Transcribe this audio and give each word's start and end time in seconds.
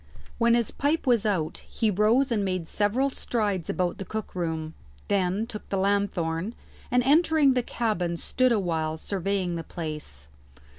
When 0.39 0.55
his 0.55 0.71
pipe 0.71 1.05
was 1.05 1.27
out 1.27 1.57
he 1.69 1.91
rose 1.91 2.31
and 2.31 2.43
made 2.43 2.67
several 2.67 3.11
strides 3.11 3.69
about 3.69 3.99
the 3.99 4.03
cook 4.03 4.33
room, 4.33 4.73
then 5.09 5.45
took 5.45 5.69
the 5.69 5.77
lanthorn, 5.77 6.55
and 6.89 7.03
entering 7.03 7.53
the 7.53 7.61
cabin 7.61 8.17
stood 8.17 8.51
awhile 8.51 8.97
surveying 8.97 9.57
the 9.57 9.63
place. 9.63 10.27